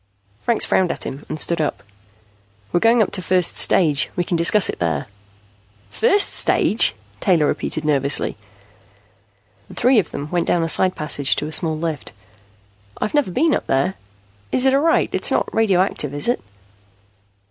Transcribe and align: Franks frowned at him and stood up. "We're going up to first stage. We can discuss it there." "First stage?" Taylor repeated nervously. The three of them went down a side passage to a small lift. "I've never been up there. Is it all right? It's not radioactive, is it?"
Franks 0.39 0.65
frowned 0.65 0.89
at 0.91 1.05
him 1.05 1.27
and 1.29 1.39
stood 1.39 1.61
up. 1.61 1.83
"We're 2.73 2.79
going 2.79 3.03
up 3.03 3.11
to 3.11 3.21
first 3.21 3.55
stage. 3.57 4.09
We 4.15 4.23
can 4.23 4.35
discuss 4.35 4.67
it 4.67 4.79
there." 4.79 5.05
"First 5.91 6.33
stage?" 6.33 6.95
Taylor 7.19 7.45
repeated 7.45 7.85
nervously. 7.85 8.35
The 9.67 9.75
three 9.75 9.99
of 9.99 10.09
them 10.09 10.31
went 10.31 10.47
down 10.47 10.63
a 10.63 10.69
side 10.69 10.95
passage 10.95 11.35
to 11.35 11.45
a 11.45 11.51
small 11.51 11.77
lift. 11.77 12.13
"I've 12.99 13.13
never 13.13 13.29
been 13.29 13.53
up 13.53 13.67
there. 13.67 13.93
Is 14.51 14.65
it 14.65 14.73
all 14.73 14.79
right? 14.81 15.11
It's 15.13 15.29
not 15.29 15.53
radioactive, 15.53 16.15
is 16.15 16.27
it?" 16.27 16.41